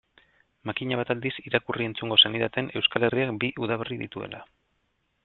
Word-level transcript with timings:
Makina 0.69 0.95
bat 1.01 1.11
aldiz 1.13 1.33
irakurri-entzungo 1.49 2.17
zenidaten 2.29 2.71
Euskal 2.81 3.05
Herriak 3.09 3.37
bi 3.45 3.51
udaberri 3.67 3.99
dituela. 4.01 4.41